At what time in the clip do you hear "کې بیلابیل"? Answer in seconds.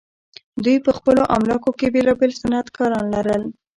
1.79-2.31